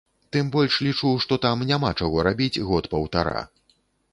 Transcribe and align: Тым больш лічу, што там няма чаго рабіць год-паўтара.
Тым 0.35 0.47
больш 0.55 0.77
лічу, 0.85 1.11
што 1.27 1.37
там 1.45 1.61
няма 1.73 1.91
чаго 1.99 2.25
рабіць 2.29 2.61
год-паўтара. 2.71 3.45